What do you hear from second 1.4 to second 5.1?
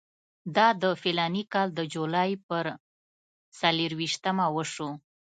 کال د جولای پر څلېرویشتمه وشو.